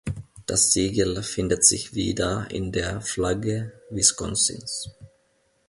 [0.47, 4.89] Das Siegel findet sich wieder in der Flagge Wisconsins.